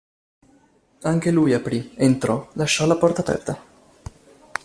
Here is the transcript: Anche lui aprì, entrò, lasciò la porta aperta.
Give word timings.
Anche 1.03 1.29
lui 1.29 1.53
aprì, 1.53 1.93
entrò, 1.95 2.49
lasciò 2.53 2.87
la 2.87 2.97
porta 2.97 3.21
aperta. 3.21 3.61